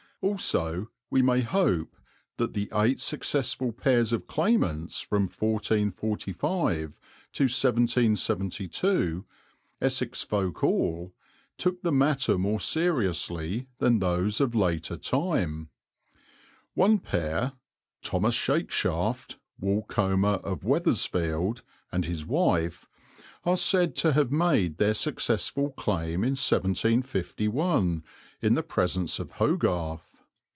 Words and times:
Also 0.23 0.87
we 1.09 1.23
may 1.23 1.41
hope 1.41 1.95
that 2.37 2.53
the 2.53 2.69
eight 2.75 3.01
successful 3.01 3.71
pairs 3.71 4.13
of 4.13 4.27
claimants 4.27 4.99
from 4.99 5.23
1445 5.23 6.93
to 7.33 7.43
1772, 7.45 9.25
Essex 9.81 10.21
folk 10.21 10.63
all, 10.63 11.11
took 11.57 11.81
the 11.81 11.91
matter 11.91 12.37
more 12.37 12.59
seriously 12.59 13.65
than 13.79 13.97
those 13.97 14.39
of 14.39 14.53
later 14.53 14.95
time. 14.95 15.69
One 16.75 16.99
pair, 16.99 17.53
Thomas 18.03 18.35
Shakeshaft, 18.35 19.37
Woolcomber 19.59 20.35
of 20.43 20.59
Weathersfield, 20.63 21.63
and 21.91 22.05
his 22.05 22.27
wife, 22.27 22.87
are 23.43 23.57
said 23.57 23.95
to 23.95 24.13
have 24.13 24.31
made 24.31 24.77
their 24.77 24.93
successful 24.93 25.71
claim 25.71 26.23
in 26.23 26.33
1751 26.37 28.03
in 28.39 28.53
the 28.53 28.61
presence 28.61 29.17
of 29.17 29.31
Hogarth. 29.31 30.09